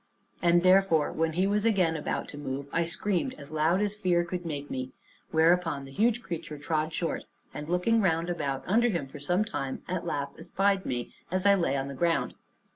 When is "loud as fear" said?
3.51-4.23